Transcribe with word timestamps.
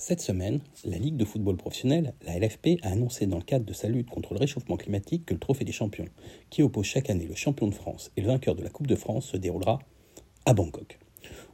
Cette 0.00 0.20
semaine, 0.20 0.60
la 0.84 0.96
Ligue 0.96 1.16
de 1.16 1.24
football 1.24 1.56
professionnel, 1.56 2.14
la 2.24 2.38
LFP, 2.38 2.78
a 2.82 2.92
annoncé 2.92 3.26
dans 3.26 3.36
le 3.36 3.42
cadre 3.42 3.64
de 3.64 3.72
sa 3.72 3.88
lutte 3.88 4.08
contre 4.08 4.32
le 4.32 4.38
réchauffement 4.38 4.76
climatique 4.76 5.26
que 5.26 5.34
le 5.34 5.40
Trophée 5.40 5.64
des 5.64 5.72
champions, 5.72 6.04
qui 6.50 6.62
oppose 6.62 6.86
chaque 6.86 7.10
année 7.10 7.26
le 7.26 7.34
champion 7.34 7.66
de 7.66 7.74
France 7.74 8.12
et 8.16 8.20
le 8.20 8.28
vainqueur 8.28 8.54
de 8.54 8.62
la 8.62 8.70
Coupe 8.70 8.86
de 8.86 8.94
France, 8.94 9.26
se 9.26 9.36
déroulera 9.36 9.80
à 10.46 10.54
Bangkok. 10.54 11.00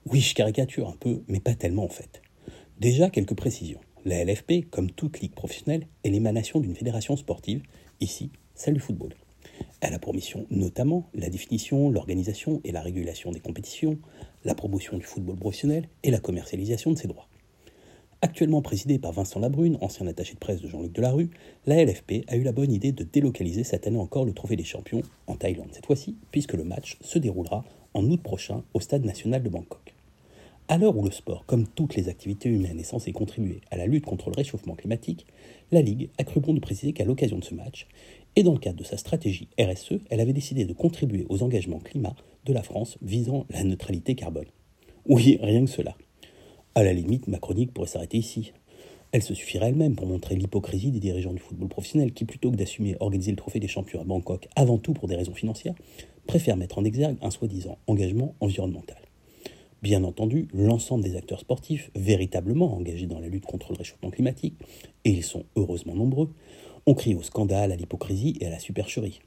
Oui, 0.04 0.20
je 0.20 0.34
caricature 0.34 0.90
un 0.90 0.96
peu, 1.00 1.22
mais 1.26 1.40
pas 1.40 1.54
tellement 1.54 1.84
en 1.84 1.88
fait. 1.88 2.20
Déjà, 2.78 3.08
quelques 3.08 3.34
précisions. 3.34 3.80
La 4.04 4.22
LFP, 4.22 4.68
comme 4.70 4.90
toute 4.90 5.20
ligue 5.20 5.34
professionnelle, 5.34 5.86
est 6.04 6.10
l'émanation 6.10 6.60
d'une 6.60 6.76
fédération 6.76 7.16
sportive, 7.16 7.62
ici 8.00 8.30
celle 8.54 8.74
du 8.74 8.80
football. 8.80 9.14
Elle 9.80 9.94
a 9.94 9.98
pour 9.98 10.12
mission 10.12 10.46
notamment 10.50 11.08
la 11.14 11.30
définition, 11.30 11.88
l'organisation 11.88 12.60
et 12.62 12.72
la 12.72 12.82
régulation 12.82 13.32
des 13.32 13.40
compétitions, 13.40 13.98
la 14.44 14.54
promotion 14.54 14.98
du 14.98 15.04
football 15.04 15.36
professionnel 15.36 15.88
et 16.02 16.10
la 16.10 16.20
commercialisation 16.20 16.92
de 16.92 16.98
ses 16.98 17.08
droits. 17.08 17.28
Actuellement 18.24 18.62
présidée 18.62 18.98
par 18.98 19.12
Vincent 19.12 19.38
Labrune, 19.38 19.76
ancien 19.82 20.06
attaché 20.06 20.32
de 20.32 20.38
presse 20.38 20.62
de 20.62 20.66
Jean-Luc 20.66 20.92
Delarue, 20.92 21.28
la 21.66 21.84
LFP 21.84 22.24
a 22.26 22.36
eu 22.36 22.42
la 22.42 22.52
bonne 22.52 22.72
idée 22.72 22.90
de 22.90 23.04
délocaliser 23.04 23.64
cette 23.64 23.86
année 23.86 23.98
encore 23.98 24.24
le 24.24 24.32
Trophée 24.32 24.56
des 24.56 24.64
Champions 24.64 25.02
en 25.26 25.36
Thaïlande 25.36 25.68
cette 25.72 25.84
fois-ci, 25.84 26.16
puisque 26.30 26.54
le 26.54 26.64
match 26.64 26.96
se 27.02 27.18
déroulera 27.18 27.66
en 27.92 28.02
août 28.08 28.22
prochain 28.22 28.64
au 28.72 28.80
Stade 28.80 29.04
national 29.04 29.42
de 29.42 29.50
Bangkok. 29.50 29.92
À 30.68 30.78
l'heure 30.78 30.96
où 30.96 31.04
le 31.04 31.10
sport, 31.10 31.44
comme 31.44 31.66
toutes 31.66 31.96
les 31.96 32.08
activités 32.08 32.48
humaines, 32.48 32.80
est 32.80 32.84
censé 32.84 33.12
contribuer 33.12 33.60
à 33.70 33.76
la 33.76 33.84
lutte 33.84 34.06
contre 34.06 34.30
le 34.30 34.36
réchauffement 34.36 34.74
climatique, 34.74 35.26
la 35.70 35.82
Ligue 35.82 36.08
a 36.16 36.24
cru 36.24 36.40
bon 36.40 36.54
de 36.54 36.60
préciser 36.60 36.94
qu'à 36.94 37.04
l'occasion 37.04 37.38
de 37.38 37.44
ce 37.44 37.54
match, 37.54 37.88
et 38.36 38.42
dans 38.42 38.54
le 38.54 38.58
cadre 38.58 38.78
de 38.78 38.84
sa 38.84 38.96
stratégie 38.96 39.48
RSE, 39.60 40.00
elle 40.08 40.20
avait 40.20 40.32
décidé 40.32 40.64
de 40.64 40.72
contribuer 40.72 41.26
aux 41.28 41.42
engagements 41.42 41.78
climat 41.78 42.16
de 42.46 42.54
la 42.54 42.62
France 42.62 42.96
visant 43.02 43.44
la 43.50 43.64
neutralité 43.64 44.14
carbone. 44.14 44.48
Oui, 45.04 45.38
rien 45.42 45.66
que 45.66 45.70
cela. 45.70 45.94
À 46.76 46.82
la 46.82 46.92
limite, 46.92 47.28
ma 47.28 47.38
chronique 47.38 47.72
pourrait 47.72 47.86
s'arrêter 47.86 48.18
ici. 48.18 48.52
Elle 49.12 49.22
se 49.22 49.32
suffirait 49.32 49.68
elle-même 49.68 49.94
pour 49.94 50.06
montrer 50.06 50.34
l'hypocrisie 50.34 50.90
des 50.90 50.98
dirigeants 50.98 51.32
du 51.32 51.38
football 51.38 51.68
professionnel 51.68 52.12
qui, 52.12 52.24
plutôt 52.24 52.50
que 52.50 52.56
d'assumer 52.56 52.96
organiser 52.98 53.30
le 53.30 53.36
trophée 53.36 53.60
des 53.60 53.68
champions 53.68 54.00
à 54.00 54.04
Bangkok 54.04 54.48
avant 54.56 54.78
tout 54.78 54.92
pour 54.92 55.06
des 55.06 55.14
raisons 55.14 55.34
financières, 55.34 55.76
préfèrent 56.26 56.56
mettre 56.56 56.78
en 56.78 56.84
exergue 56.84 57.16
un 57.22 57.30
soi-disant 57.30 57.78
engagement 57.86 58.34
environnemental. 58.40 58.96
Bien 59.82 60.02
entendu, 60.02 60.48
l'ensemble 60.52 61.04
des 61.04 61.14
acteurs 61.14 61.38
sportifs 61.38 61.92
véritablement 61.94 62.74
engagés 62.74 63.06
dans 63.06 63.20
la 63.20 63.28
lutte 63.28 63.46
contre 63.46 63.70
le 63.70 63.78
réchauffement 63.78 64.10
climatique, 64.10 64.56
et 65.04 65.10
ils 65.10 65.22
sont 65.22 65.44
heureusement 65.54 65.94
nombreux, 65.94 66.34
ont 66.86 66.94
crié 66.94 67.14
au 67.14 67.22
scandale, 67.22 67.70
à 67.70 67.76
l'hypocrisie 67.76 68.36
et 68.40 68.46
à 68.46 68.50
la 68.50 68.58
supercherie. 68.58 69.20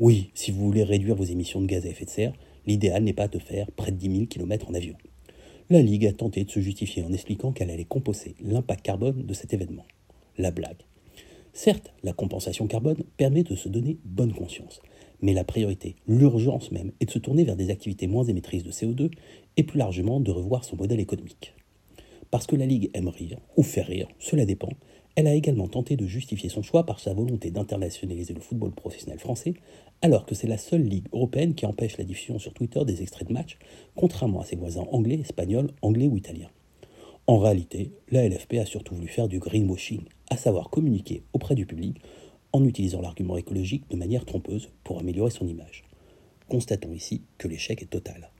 Oui, 0.00 0.32
si 0.34 0.50
vous 0.50 0.64
voulez 0.64 0.82
réduire 0.82 1.14
vos 1.14 1.22
émissions 1.22 1.60
de 1.60 1.66
gaz 1.66 1.86
à 1.86 1.90
effet 1.90 2.06
de 2.06 2.10
serre, 2.10 2.32
l'idéal 2.66 3.04
n'est 3.04 3.12
pas 3.12 3.28
de 3.28 3.38
faire 3.38 3.70
près 3.70 3.92
de 3.92 3.98
10 3.98 4.10
000 4.10 4.26
km 4.26 4.68
en 4.68 4.74
avion 4.74 4.96
la 5.70 5.82
Ligue 5.82 6.06
a 6.06 6.12
tenté 6.12 6.44
de 6.44 6.50
se 6.50 6.60
justifier 6.60 7.02
en 7.02 7.12
expliquant 7.12 7.52
qu'elle 7.52 7.70
allait 7.70 7.84
composer 7.84 8.34
l'impact 8.40 8.82
carbone 8.82 9.26
de 9.26 9.34
cet 9.34 9.52
événement. 9.52 9.84
La 10.38 10.50
blague. 10.50 10.78
Certes, 11.52 11.92
la 12.02 12.12
compensation 12.12 12.66
carbone 12.66 13.02
permet 13.16 13.42
de 13.42 13.54
se 13.54 13.68
donner 13.68 13.98
bonne 14.04 14.32
conscience, 14.32 14.80
mais 15.20 15.34
la 15.34 15.44
priorité, 15.44 15.96
l'urgence 16.06 16.70
même, 16.70 16.92
est 17.00 17.06
de 17.06 17.10
se 17.10 17.18
tourner 17.18 17.44
vers 17.44 17.56
des 17.56 17.70
activités 17.70 18.06
moins 18.06 18.24
émettrices 18.24 18.62
de 18.62 18.70
CO2 18.70 19.10
et 19.56 19.62
plus 19.62 19.78
largement 19.78 20.20
de 20.20 20.30
revoir 20.30 20.64
son 20.64 20.76
modèle 20.76 21.00
économique. 21.00 21.54
Parce 22.30 22.46
que 22.46 22.56
la 22.56 22.66
Ligue 22.66 22.90
aime 22.94 23.08
rire, 23.08 23.38
ou 23.56 23.62
faire 23.62 23.86
rire, 23.86 24.08
cela 24.18 24.44
dépend, 24.44 24.68
elle 25.16 25.26
a 25.26 25.34
également 25.34 25.66
tenté 25.66 25.96
de 25.96 26.06
justifier 26.06 26.48
son 26.48 26.62
choix 26.62 26.86
par 26.86 27.00
sa 27.00 27.12
volonté 27.12 27.50
d'internationaliser 27.50 28.34
le 28.34 28.40
football 28.40 28.72
professionnel 28.72 29.18
français, 29.18 29.54
alors 30.02 30.26
que 30.26 30.34
c'est 30.34 30.46
la 30.46 30.58
seule 30.58 30.84
ligue 30.84 31.08
européenne 31.12 31.54
qui 31.54 31.66
empêche 31.66 31.98
la 31.98 32.04
diffusion 32.04 32.38
sur 32.38 32.54
Twitter 32.54 32.84
des 32.84 33.02
extraits 33.02 33.26
de 33.26 33.32
matchs, 33.32 33.58
contrairement 33.96 34.40
à 34.40 34.44
ses 34.44 34.56
voisins 34.56 34.86
anglais, 34.92 35.18
espagnols, 35.20 35.72
anglais 35.82 36.06
ou 36.06 36.16
italiens. 36.16 36.50
En 37.26 37.38
réalité, 37.38 37.92
la 38.10 38.28
LFP 38.28 38.54
a 38.54 38.66
surtout 38.66 38.94
voulu 38.94 39.08
faire 39.08 39.26
du 39.26 39.38
greenwashing, 39.38 40.04
à 40.30 40.36
savoir 40.36 40.70
communiquer 40.70 41.24
auprès 41.32 41.54
du 41.54 41.66
public 41.66 42.00
en 42.52 42.64
utilisant 42.64 43.00
l'argument 43.00 43.36
écologique 43.36 43.90
de 43.90 43.96
manière 43.96 44.24
trompeuse 44.24 44.70
pour 44.84 45.00
améliorer 45.00 45.30
son 45.30 45.48
image. 45.48 45.84
Constatons 46.48 46.92
ici 46.92 47.22
que 47.36 47.48
l'échec 47.48 47.82
est 47.82 47.90
total. 47.90 48.30